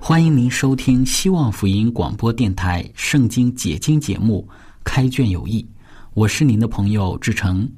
[0.00, 4.48] 欢迎您收听希望福音广播电台圣经解经节目。
[4.82, 5.66] 开卷有益，
[6.14, 7.70] 我是您的朋友志成。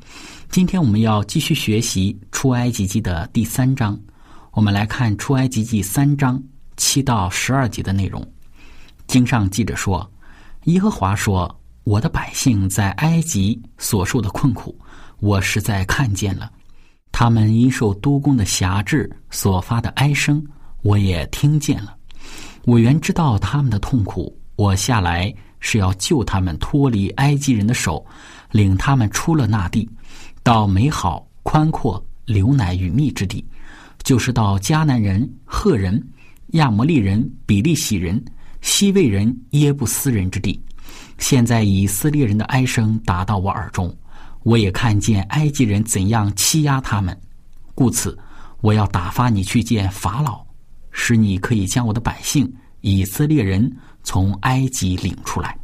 [0.48, 3.98] 今天我们要继续学习出埃及记的第三章，
[4.52, 6.40] 我们来看出埃及记三章
[6.76, 8.24] 七到十二节的内容。
[9.08, 10.08] 经上记着说
[10.66, 14.78] ：“耶和华说，我的百姓在埃及所受的困苦，
[15.18, 16.48] 我实在看见了；
[17.10, 20.40] 他们因受督工的辖制所发的哀声，
[20.82, 21.96] 我也听见了。
[22.64, 28.02] 我原知道他们的痛苦，我下来。”是要救他们脱离埃及人的手，
[28.50, 29.86] 领他们出了那地，
[30.42, 33.44] 到美好宽阔、流奶与蜜之地，
[34.02, 36.02] 就是到迦南人、赫人、
[36.52, 38.24] 亚摩利人、比利洗人、
[38.62, 40.58] 西魏人、耶布斯人之地。
[41.18, 43.94] 现在以色列人的哀声达到我耳中，
[44.44, 47.14] 我也看见埃及人怎样欺压他们，
[47.74, 48.18] 故此
[48.62, 50.42] 我要打发你去见法老，
[51.02, 52.52] 使你可以将我的百姓
[52.82, 53.74] 以色列人。
[54.02, 55.54] 从埃及领出来，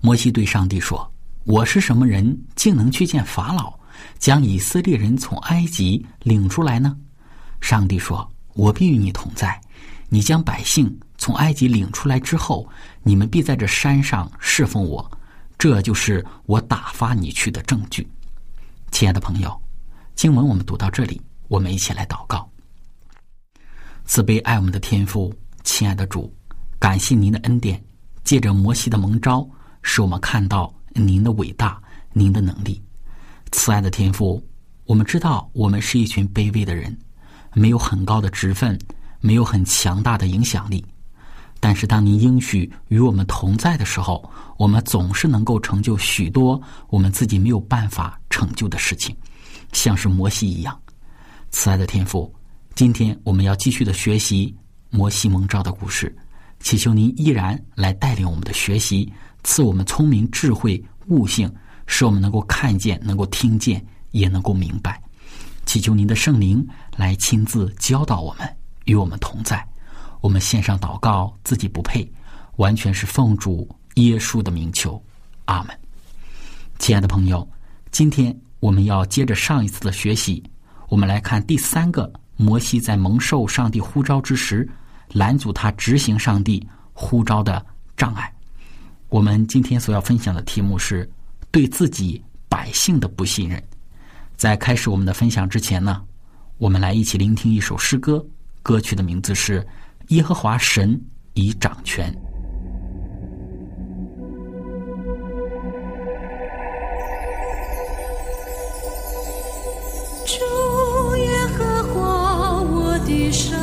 [0.00, 2.24] 摩西对上帝说：“我是什么人，
[2.54, 3.76] 竟能去见法老，
[4.20, 6.96] 将以色列人从埃及领出来呢？”
[7.60, 9.60] 上帝说：“我必与你同在。
[10.08, 12.68] 你将百姓从埃及领出来之后，
[13.02, 15.10] 你们必在这山上侍奉我。
[15.58, 18.08] 这就是我打发你去的证据。”
[18.92, 19.60] 亲爱的朋友，
[20.14, 22.48] 经文我们读到这里，我们一起来祷告：
[24.06, 25.34] 慈悲爱我们的天父，
[25.64, 26.32] 亲爱的主。
[26.78, 27.82] 感谢您的恩典，
[28.22, 29.46] 借着摩西的蒙召，
[29.82, 32.80] 使我们看到您的伟大，您的能力。
[33.50, 34.40] 慈爱的天父，
[34.84, 36.96] 我们知道我们是一群卑微的人，
[37.52, 38.78] 没有很高的职分，
[39.20, 40.84] 没有很强大的影响力。
[41.58, 49.16] 但是当您应许与我们同在的时候，我们总是能够成就许多我们自己没有办法成就的事情，
[49.72, 50.78] 像是摩西一样。
[51.50, 52.32] 慈爱的天父，
[52.76, 54.54] 今天我们要继续的学习
[54.90, 56.14] 摩西蒙召的故事。
[56.60, 59.10] 祈求您依然来带领我们的学习，
[59.44, 61.50] 赐我们聪明、智慧、悟性，
[61.86, 65.02] 使我们能够看见、能够听见，也能够明白。
[65.64, 68.46] 祈求您的圣灵来亲自教导我们，
[68.84, 69.66] 与我们同在。
[70.20, 72.06] 我们献上祷告，自己不配，
[72.56, 75.02] 完全是奉主耶稣的名求。
[75.46, 75.74] 阿门。
[76.78, 77.48] 亲爱的朋友，
[77.90, 80.42] 今天我们要接着上一次的学习，
[80.90, 84.68] 我们来看第三个摩西在蒙受上帝呼召之时。
[85.12, 87.64] 拦阻他执行上帝呼召的
[87.96, 88.34] 障碍。
[89.08, 91.08] 我们今天所要分享的题目是
[91.52, 93.62] 对自己百姓的不信任。
[94.34, 96.02] 在开始我们的分享之前呢，
[96.58, 98.26] 我们来一起聆听一首诗歌，
[98.64, 99.60] 歌曲的名字是
[100.08, 101.00] 《耶和华神
[101.34, 102.12] 已掌权》。
[113.26, 113.56] 的神。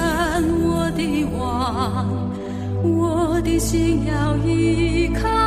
[0.95, 2.05] 的王，
[2.83, 5.42] 我的心要依靠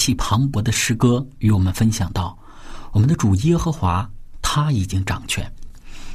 [0.00, 2.36] 气磅礴的诗歌与我们分享到，
[2.90, 5.44] 我们的主耶和华他已经掌权。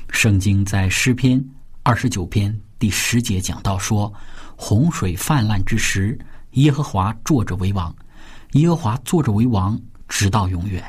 [0.10, 1.40] 圣经在诗篇
[1.84, 4.12] 二十九篇第十节讲到说
[4.58, 6.18] ：“洪水泛滥之时，
[6.54, 7.96] 耶和华坐着为王，
[8.54, 10.84] 耶和华坐着为王，直到永远。”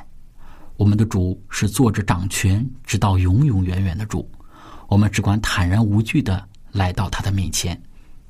[0.78, 4.26] 我们的主是坐着掌权，直到永永远远的主。
[4.88, 7.78] 我们只管坦然无惧的来到他的面前，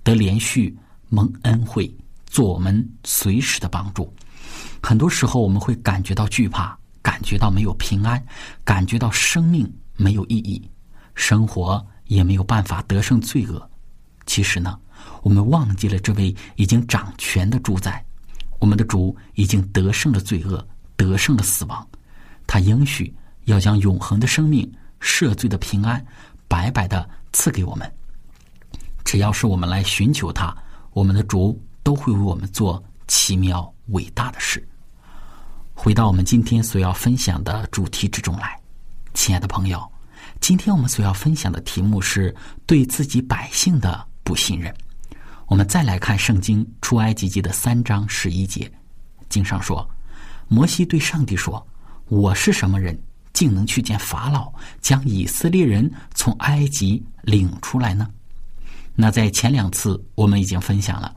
[0.02, 0.76] 得连续
[1.08, 1.88] 蒙恩惠。
[2.26, 4.12] 做我们随时的帮助。
[4.88, 8.25] 很多时候，我们会感觉到惧怕，感觉到没有平安，
[8.62, 10.71] 感觉到生命没有意义，
[11.16, 13.69] 生活也没有办法得胜罪恶。
[14.26, 14.78] 其实呢，
[15.25, 18.00] 我们忘记了这位已经掌权的主宰，
[18.61, 20.64] 我们的主已经得胜了罪恶，
[20.97, 21.85] 得胜了死亡。
[22.47, 23.12] 他应许
[23.47, 26.07] 要将永恒的生命、赦罪的平安，
[26.47, 27.93] 白白的赐给我们。
[29.05, 30.57] 只要是我们来寻求他，
[30.93, 31.61] 我们的主。
[31.83, 34.66] 都会为我们做奇妙伟大的事。
[35.78, 38.59] 回到我们今天所要分享的主题之中来，
[39.12, 39.87] 亲爱的朋友，
[40.40, 44.75] 今天我们所要分享的题目是对自己百姓的不信任。
[45.47, 48.68] 我们再来看《圣经出埃及记》的三章十一节，
[49.28, 49.88] 经上说
[50.49, 51.64] ：“摩西对上帝说
[52.09, 52.99] ：‘我是什么人，
[53.35, 58.09] 竟能去见法老，将以色列人从埃及领出来呢？’”
[58.97, 61.14] 那在前两次我们已经分享了，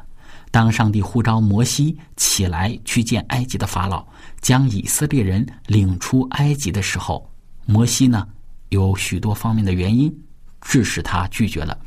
[0.52, 4.06] 当上帝呼召摩西起来去见埃及的法老，
[4.42, 7.30] 将以色列人领出埃及的时候，
[7.66, 8.28] 摩西呢
[8.70, 10.12] 有许多方面的原因，
[10.62, 11.78] 致使他拒绝了。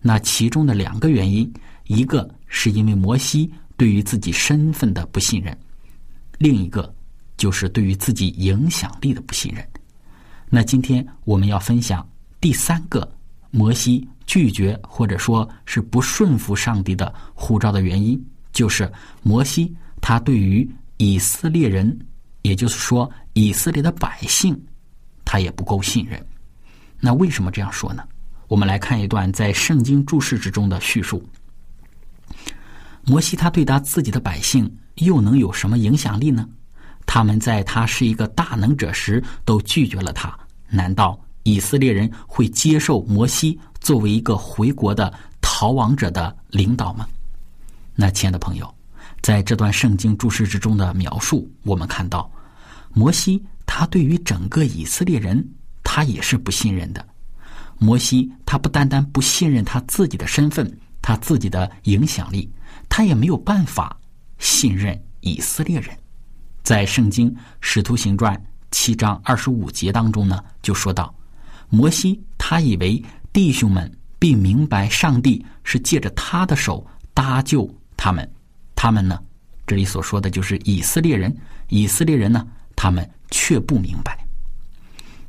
[0.00, 1.52] 那其中的两个原因，
[1.84, 5.56] 一个是因为摩西对于自己身份的不信任，
[6.38, 6.94] 另一个
[7.36, 9.68] 就是对于自己影响力的不信任。
[10.48, 12.08] 那今天我们要分享
[12.40, 13.06] 第三个
[13.50, 14.08] 摩西。
[14.28, 21.98] 拒绝或者说是不顺服上帝的呼召的原因，就是摩西他对于以色列人，
[22.42, 24.54] 也就是说以色列的百姓，
[25.24, 26.22] 他也不够信任。
[27.00, 28.02] 那为什么这样说呢？
[28.48, 31.26] 我们来看一段在圣经注释之中的叙述。
[33.06, 36.46] 摩西他对他自己的百姓又能有什么影响力呢？
[37.06, 40.38] 他们在他是一个大能者时都拒绝了他，
[40.68, 43.58] 难道以色列人会接受摩西？
[43.80, 47.08] 作为一个回国的逃亡者的领导吗？
[47.94, 48.74] 那亲爱的朋友，
[49.22, 52.30] 在这段圣经注释之中的描述，我们看到
[52.92, 55.42] 摩西他对于整个以色列人，
[55.82, 57.02] 他也是不信任的。
[57.78, 62.50] 摩西他不单单不信任他自己的身份，他自己的影响力，
[62.90, 63.96] 他也没有办法
[64.38, 65.96] 信任以色列人。
[66.62, 68.38] 在圣经使徒行传
[68.70, 71.14] 七章二十五节当中呢，就说到
[71.68, 73.02] 摩西他以为。
[73.30, 76.84] 弟兄们必明白，上帝是借着他的手
[77.14, 78.28] 搭救他们。
[78.74, 79.16] 他们呢，
[79.64, 81.32] 这里所说的就是以色列人。
[81.68, 82.44] 以色列人呢，
[82.74, 84.18] 他们却不明白。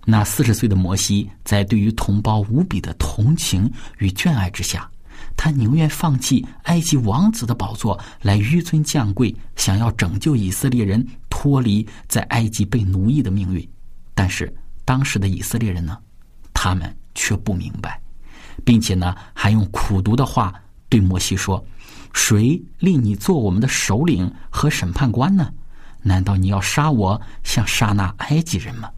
[0.06, 4.90] 那四十岁的摩西，在对于同胞无比的同情与眷爱之下，
[5.38, 13.70] 他宁愿放弃埃及王子的宝座，来纡尊降贵，想要拯救以色列人脱离在埃及被奴役的命运。
[14.16, 14.52] 但是
[14.84, 15.96] 当时的以色列人呢，
[16.60, 16.94] 他们。
[17.16, 18.00] 却不明白，
[18.64, 20.54] 并且呢，还用苦毒的话
[20.88, 21.62] 对摩西说
[22.14, 25.52] ：“谁令你做我们的首领和审判官呢？
[26.02, 28.90] 难道你要杀我，像杀那埃及人吗？”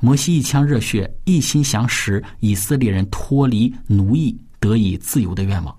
[0.00, 5.76] 摩西一腔热血，一心想使以色列人脱离奴役，得以自由的愿望。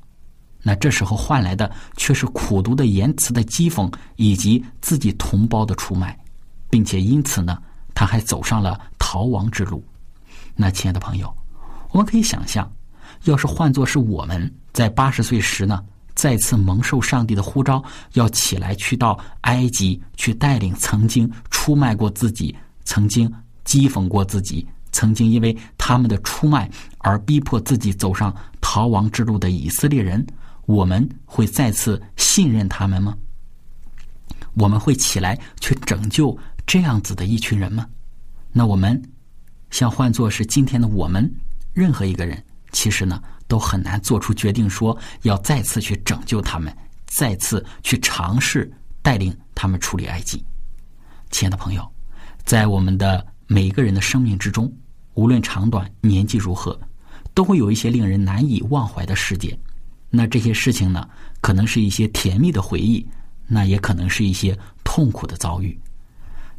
[0.61, 6.17] 那这时候换来的却是苦毒的言辞的讥讽，以及自己同胞的出卖，
[6.69, 7.61] 并且因此呢，
[7.93, 9.83] 他还走上了逃亡之路。
[10.55, 11.33] 那亲爱的朋友，
[11.91, 12.71] 我们可以想象，
[13.23, 15.83] 要是换作是我们在八十岁时呢，
[16.13, 17.83] 再次蒙受上帝的呼召，
[18.13, 23.27] 要起来去到埃及去带领曾经出卖过自己、曾经
[23.65, 26.69] 讥讽过自己、曾经因为他们的出卖
[26.99, 30.25] 而逼迫自己走上逃亡之路的以色列人，
[30.65, 33.17] 我们会再次信任他们吗？
[34.53, 37.87] 我们会起来去拯救这样子的一群人吗？
[38.51, 39.01] 那我们？
[39.73, 41.27] 像换作是今天的我们，
[41.73, 42.41] 任何一个人，
[42.73, 46.71] 其实呢都很难做出决定，说要再次去拯救他们，
[47.07, 50.45] 再次去尝试带领他们处理埃及。
[51.31, 51.91] 亲爱的朋友，
[52.45, 54.71] 在我们的每一个人的生命之中，
[55.15, 56.79] 无论长短、年纪如何，
[57.33, 59.57] 都会有一些令人难以忘怀的事件。
[60.11, 61.09] 那这些事情呢，
[61.41, 63.03] 可能是一些甜蜜的回忆，
[63.47, 65.75] 那也可能是一些痛苦的遭遇。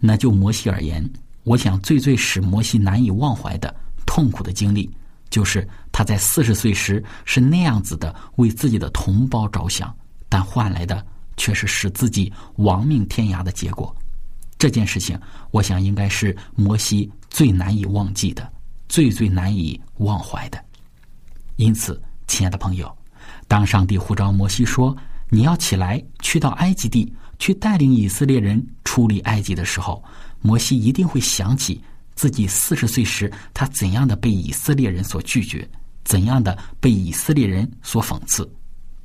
[0.01, 1.09] 那就摩西而言。
[1.45, 3.75] 我想，最最使摩西难以忘怀的
[4.07, 4.91] 痛苦的经历，
[5.29, 9.95] 就是他在四十岁时是那样子的为自己的同胞着想，
[10.29, 11.05] 但换来的
[11.37, 13.95] 却是使自己亡命天涯的结果。
[14.59, 15.21] 这件事情，
[15.51, 18.51] 我想应该是摩西最难以忘记的，
[18.89, 20.59] 最最难以忘怀的。
[21.57, 22.91] 因此，亲爱的朋友，
[23.47, 24.97] 当上帝呼召摩西说
[25.29, 30.03] ：“你要起来，去到埃及地，去带领以色列人出离埃及的时候。”
[30.47, 31.83] 摩西一定会想起
[32.15, 35.67] 自己四十岁时，他怎样的被以色列人所拒绝，
[36.05, 38.47] 怎样的被以色列人所讽刺，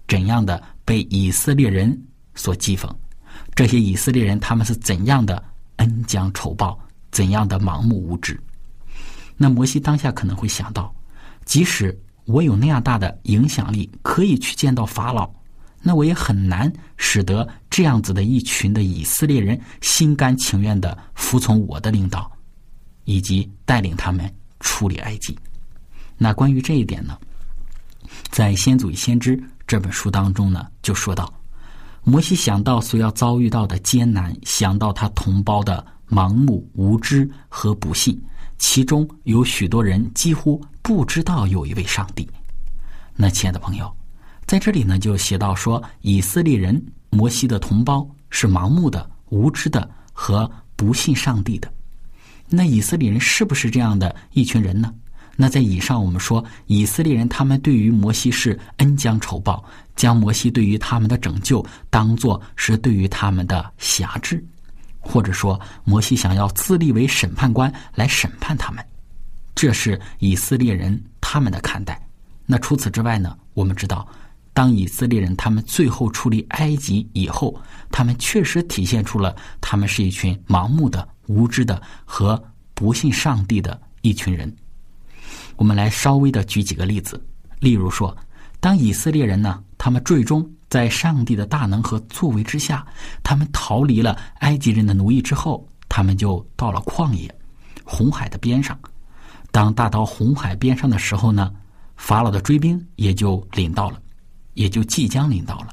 [0.05, 1.97] 怎样的被以色列人
[2.35, 2.93] 所讥讽。
[3.55, 5.41] 这些以色列人他们是怎样的
[5.77, 6.77] 恩将仇报，
[7.09, 8.37] 怎样的盲目无知。
[9.37, 10.93] 那摩西当下可能会想到，
[11.45, 15.31] 即使我有那样大的影响力，可以去见到法老。
[15.81, 22.29] 那我也很难使得这样子的一群的以色列人心甘情愿的服从我的领导，
[23.05, 25.37] 以及带领他们处理埃及。
[26.17, 27.17] 那关于这一点呢，
[28.29, 31.33] 在《先祖与先知》这本书当中呢，就说到，
[32.03, 38.21] 摩西想到所要遭遇到的艰难，想到他同胞的盲目无知和不信，
[38.57, 42.29] 其中有许多人几乎不知道有一位上帝。
[43.15, 43.95] 那亲爱的朋友，
[44.49, 51.71] 在这里呢就写到说，以色列人摩西的同胞是盲目的、无知的和不信上帝的。
[52.47, 54.91] 那以色列人是不是这样的一群人呢？
[55.35, 59.63] 那在以上我们说，以色列人他们对于摩西是恩将仇报，
[59.95, 64.43] 将摩西对于他们的拯救当作是对于他们的辖制。
[64.99, 68.83] 或者说，摩西想要自立为审判官来审判他们，
[69.53, 72.01] 这是以色列人他们的看待。
[72.47, 73.37] 那除此之外呢？
[73.53, 74.07] 我们知道，
[74.53, 77.59] 当以色列人他们最后出离埃及以后，
[77.91, 82.41] 他们确实体现出了他们是一群盲目的、无知的和
[82.73, 84.53] 不信上帝的一群人。
[85.55, 87.21] 我们来稍微的举几个例子，
[87.59, 88.15] 例如说，
[88.59, 90.49] 当以色列人呢，他们最终。
[90.69, 92.85] 在上帝的大能和作为之下，
[93.23, 97.27] 他们逃离了埃及人的奴役之后，他们就到了旷野，
[97.83, 98.77] 红海的边上。
[99.49, 101.51] 当大到红海边上的时候呢，
[101.97, 103.99] 法老的追兵也就领到了，
[104.59, 105.69] 也就即将临到了。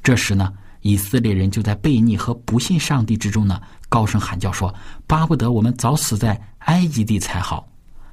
[0.00, 0.52] 这时呢，
[0.82, 4.72] 以色列人就在悖逆和不信上帝之中呢，高声喊叫说
[5.08, 7.68] ：“巴不得我们早死在埃及地才好！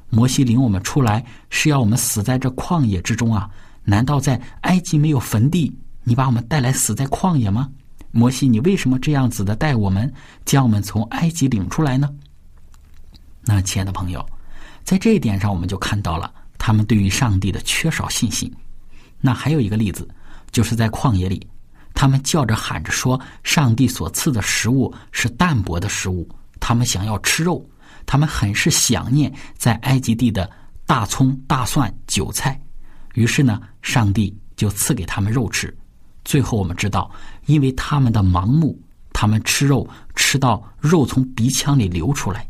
[0.09, 3.47] 摩西领我们出来，是要我们死在这旷野之中啊！
[3.83, 5.71] 难道在埃及没有坟地？”
[6.03, 7.69] 你把我们带来死在旷野吗？
[8.09, 10.11] 摩西，你为什么这样子的带我们，
[10.43, 12.09] 将我们从埃及领出来呢？
[13.43, 14.27] 那亲爱的朋友，
[14.83, 18.51] 在这一点上，我们就看到了他们对于上帝的缺少信心。
[19.21, 20.07] 那还有一个例子，
[20.51, 21.45] 就是在旷野里，
[21.93, 26.27] 他们叫着喊着说，上帝所赐的食物是淡薄的食物，
[26.59, 27.67] 他们想要吃肉，
[28.05, 30.49] 他们很是想念在埃及地的
[30.85, 32.59] 大葱、大蒜、韭菜，
[33.13, 35.75] 于是呢，上帝就赐给他们肉吃。
[36.23, 37.11] 最后，我们知道，
[37.45, 38.79] 因为他们的盲目，
[39.11, 42.47] 他们吃肉吃到肉从鼻腔里流出来，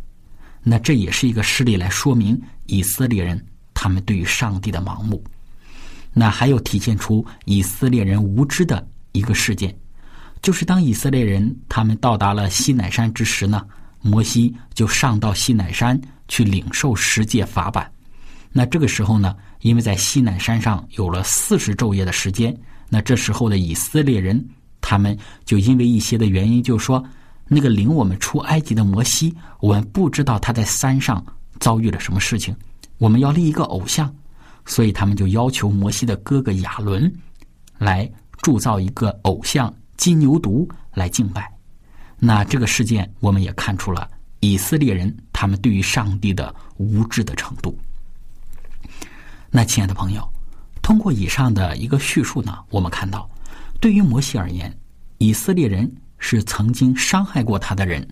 [0.61, 5.23] 那这也是一个事例来说明以色列人他们对于上帝的盲目。
[6.13, 9.75] 那还有体现出以色列人无知的一个事件，
[10.41, 13.65] 就是当以色列人他们到达了西乃山之时呢，
[14.01, 17.89] 摩西就上到西乃山去领受十诫法版。
[18.51, 22.55] 那这个时候呢，因为在西乃山上有了四十昼夜的时间。
[22.89, 24.43] 那这时候的以色列人，
[24.81, 27.03] 他们就因为一些的原因，就说
[27.47, 31.23] 那个领我们出埃及的摩西，我们不知道他在山上
[31.59, 32.55] 遭遇了什么事情，
[32.97, 34.11] 我们要立一个偶像，
[34.69, 37.11] 所以他们就要求摩西的哥哥亚伦
[37.79, 38.09] 来
[38.41, 41.51] 铸造一个偶像金牛犊来敬拜。
[42.19, 47.77] 那这个事件，我们也看出了以色列人他们对于上帝的无知的程度。
[49.49, 50.25] 那亲爱的朋友。
[50.81, 53.29] 通过以上的一个叙述呢，我们看到，
[53.79, 54.75] 对于摩西而言，
[55.19, 58.07] 以色列人是曾经伤害过他的人，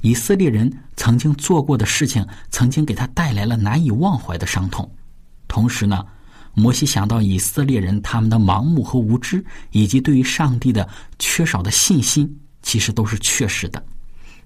[0.00, 4.90] 以色列人曾经做过的事情，曾经给他带来了难以忘怀的伤痛。
[5.54, 6.04] 同时呢，
[6.52, 10.88] 摩西想到以色列人他们的盲目和无知，以及对于上帝的
[11.20, 12.28] 缺少的信心，
[12.60, 13.80] 其实都是确实的。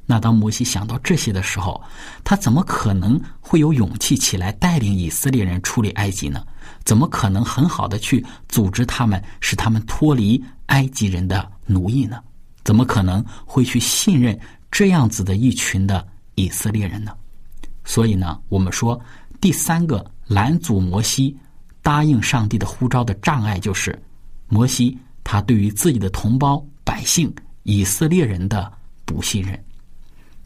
[0.05, 1.83] 那当摩西想到这些的时候，
[2.23, 6.45] 他怎么可能会有勇气起来带领以色列人出离埃及呢？
[6.85, 12.23] 怎么可能很好的去组织他们，使他们脱离埃及人的奴役呢？
[12.65, 14.39] 怎么可能会去信任
[14.71, 17.13] 这样子的一群的以色列人呢？
[17.83, 19.01] 所以呢，我们说
[19.41, 21.37] 第三个拦阻摩西
[21.83, 23.99] 答应上帝的呼召的障碍，就是
[24.47, 28.71] 摩西他对于自己的同胞百姓以色列人的
[29.05, 29.59] 不信任。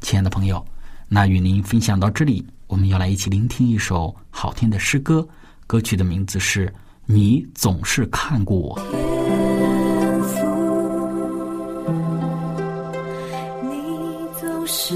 [0.00, 0.64] 亲爱的朋友，
[1.08, 5.26] 那与您分享到这里，我们要来一起聆听一首好听的诗歌。
[5.66, 6.66] 歌曲的名字是
[7.06, 8.78] 《你总是看顾我》。
[13.62, 13.70] 你
[14.40, 14.94] 总是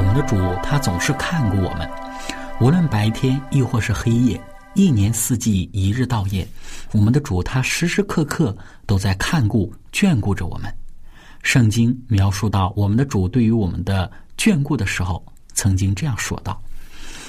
[0.00, 0.14] 我们。
[0.14, 1.88] 的主他总是看顾我们，
[2.58, 4.40] 无论白天亦或是黑夜，
[4.72, 6.46] 一年四季，一日到夜，
[6.92, 10.74] 我们的主他时时刻刻都在看顾、眷顾着我们。
[11.42, 16.58] 圣经描述到我们的主对于我们的眷顾的时候，曾经这样说道：“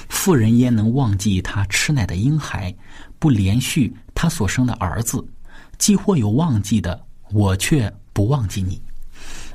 [0.08, 2.74] 妇人焉能忘记她吃奶的婴孩，
[3.18, 5.22] 不连续他所生的儿子？
[5.76, 6.98] 既或有忘记的，
[7.32, 8.82] 我却不忘记你。”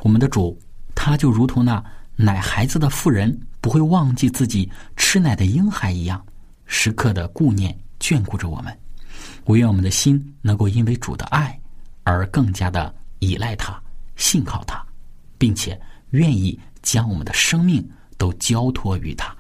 [0.02, 0.56] 我们的主，
[0.94, 1.84] 他就如同那
[2.20, 6.26] 奶孩子的妇人，不会忘记自己吃奶的婴孩一样，
[6.66, 8.76] 时刻的顾念、眷顾着我们。
[9.46, 11.58] 我愿我们的心能够因为主的爱
[12.04, 13.80] 而更加的依赖他。
[14.16, 14.84] 信靠他，
[15.38, 19.32] 并且愿意将我们的生命都交托于他。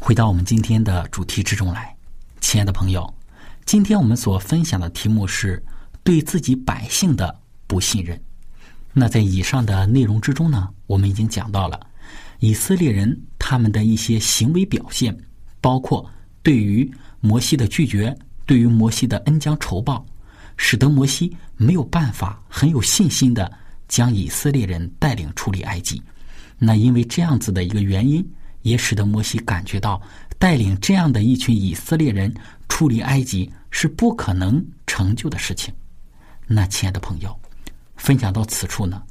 [0.00, 1.96] 回到我们今天的主题之中来，
[2.40, 3.14] 亲爱的朋友，
[3.64, 5.64] 今天我们所分享的题目是
[6.02, 8.20] 对自己百姓的不信任。
[8.98, 11.78] 那在以上的内容之中呢，我们已经讲到了
[12.40, 15.16] 以色列人他们的一些行为表现，
[15.60, 16.04] 包括
[16.42, 20.04] 对于摩西的拒绝，对于摩西的恩将仇报。
[20.60, 23.48] 使得摩西没有办法很有信心的
[23.86, 26.02] 将以色列人带领出离埃及。
[26.58, 28.28] 那因为这样子的一个原因，
[28.62, 30.02] 也使得摩西感觉到
[30.36, 32.34] 带领这样的一群以色列人
[32.68, 35.72] 出离埃及是不可能成就的事情。
[36.48, 37.38] 那亲爱的朋友，
[37.98, 39.02] 分享到此处呢，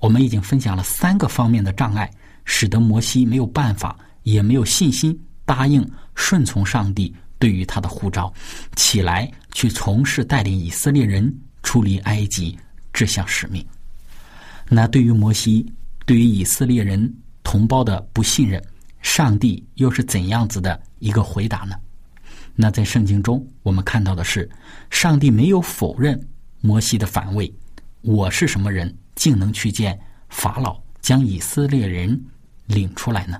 [0.00, 2.10] 我们已经分享了三个方面的障碍，
[2.46, 7.14] 使得摩西没有办法，也没有信心答应顺从上帝。
[7.38, 8.32] 对于他的呼召，
[8.76, 11.30] 起来去从事带领以色列人
[11.62, 12.58] 出离埃及
[12.94, 13.62] 这项使命。
[14.70, 15.70] 那对于摩西，
[16.06, 18.62] 对于以色列人同胞的不信任，
[19.02, 21.76] 上帝又是怎样子的一个回答呢？
[22.54, 24.50] 那在圣经中，我们看到的是，
[24.88, 26.18] 上帝没有否认
[26.62, 27.46] 摩西的反问
[28.06, 32.24] ：“我是什么人，竟能去见法老，将以色列人
[32.66, 33.36] 领出来呢？”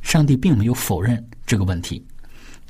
[0.00, 2.02] 上帝并没有否认这个问题。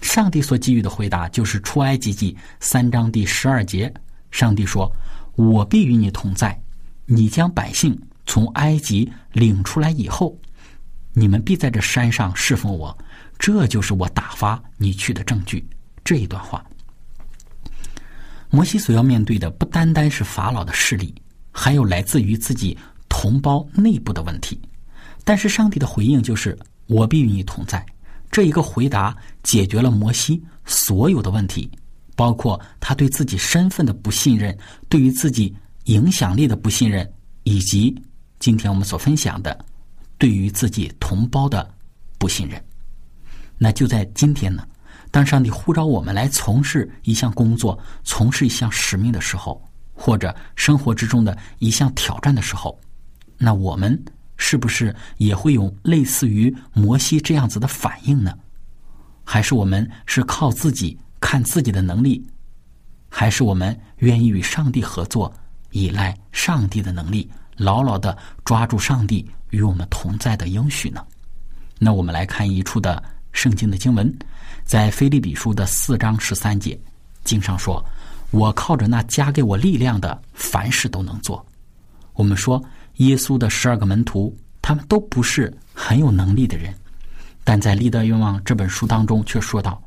[0.01, 3.95] 上帝所给予的回答就是《出埃及记》三章第十二节。
[4.33, 4.93] 上帝说
[5.37, 6.61] ：“我必与你同在，
[7.07, 10.37] 你将百姓从埃及领出来以后，
[11.13, 12.99] 你们必在这山上侍奉我。
[13.39, 15.65] 这就是我打发你去的证据。”
[16.03, 16.67] 这一段话，
[18.55, 21.15] 摩西所要面对的不单单是法老的势力，
[21.51, 22.77] 还有来自于自己
[23.09, 24.61] 同胞内部的问题。
[25.25, 27.85] 但是上帝的回应就是：“我必与你同在。”
[28.31, 31.71] 这一个回答解决了摩西所有的问题，
[32.15, 34.55] 包括他对自己身份的不信任，
[34.87, 37.11] 对于自己影响力的不信任，
[37.45, 37.95] 以及
[38.39, 39.65] 今天我们所分享的
[40.19, 41.67] 对于自己同胞的
[42.19, 42.63] 不信任。
[43.57, 44.67] 那就在今天呢，
[45.13, 49.63] 当上帝呼召我们来从事一项工作、从事一项使命的时候，
[49.95, 52.77] 或者生活之中的一项挑战的时候，
[53.39, 53.97] 那我们。
[54.39, 58.37] 是不是也会有类似于摩西这样子的反应呢？
[59.23, 62.27] 还是我们是靠自己看自己的能力？
[63.09, 65.33] 还是我们愿意与上帝合作，
[65.71, 71.07] 依赖上帝的能力，牢牢的抓住上帝与我们同在的应许呢？
[71.79, 73.01] 那我们来看一处的
[73.33, 74.13] 圣经的经文，
[74.65, 76.79] 在腓利比书的四章十三节，
[77.25, 77.85] 经上说
[78.31, 81.45] ：“我靠着那加给我力量的，凡事都能做。”
[82.15, 82.63] 我们说。
[82.97, 86.73] 耶稣的十二个门徒，他们都不是很有能力的人，
[87.43, 89.83] 但在《立德愿望》这本书当中却说道：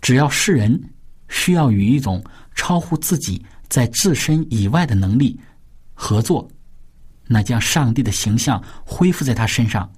[0.00, 0.80] 只要世人
[1.28, 5.38] 需要与一种超乎自己在自身以外的能力
[5.94, 6.48] 合作，
[7.26, 9.90] 那将上帝的形象恢复在他身上，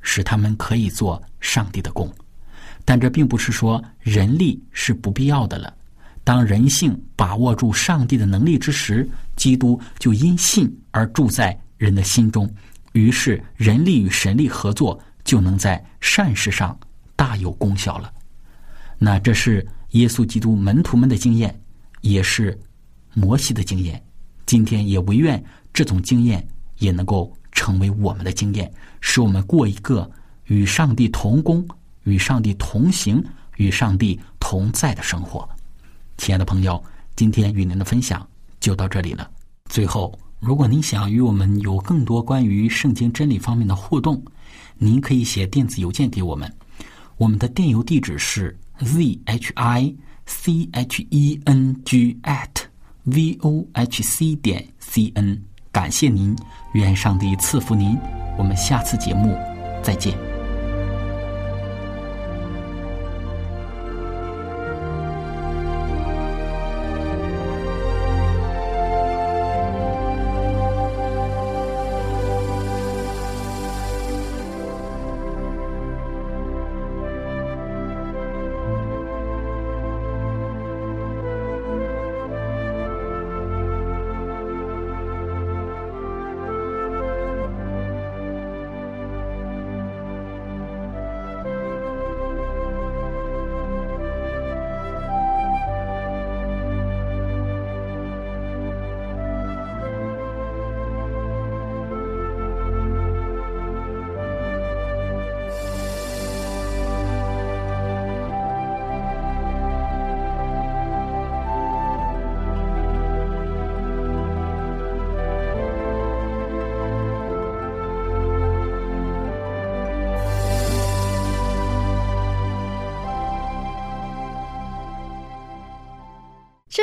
[0.00, 2.12] 使他们可以做上帝的工。
[2.84, 5.74] 但这并不是说人力是不必要的了。
[6.24, 11.58] 当人性把握住上帝的能力之时，基督就因信而住在。
[11.80, 12.46] 人的心中，
[12.92, 16.78] 于是人力与神力合作，就能在善事上
[17.16, 18.12] 大有功效了。
[18.98, 21.58] 那这是耶稣基督门徒们的经验，
[22.02, 22.60] 也是
[23.14, 23.98] 摩西的经验。
[24.44, 26.46] 今天也唯愿这种经验
[26.80, 30.10] 也能够成为我们的经验，使我们过一个
[30.46, 31.68] 与上帝同工、
[32.04, 33.22] 与上帝同行、
[33.58, 35.46] 与上帝同在的生活。
[36.16, 36.82] 亲爱的朋友，
[37.16, 38.26] 今天与您的分享
[38.60, 39.30] 就到这里了。
[39.66, 40.18] 最后。
[40.40, 44.24] 如果您想与我们有更多关于圣经真理方面的互动，
[44.78, 46.50] 您可以写电子邮件给我们。
[47.18, 49.94] 我们的电邮地址是 z h i
[50.24, 52.48] c h e n g at
[53.04, 55.38] v o h c 点 c n。
[55.72, 56.36] 感谢您，
[56.72, 57.98] 愿上帝赐福您。
[58.36, 59.36] 我们下次节目
[59.82, 60.29] 再见。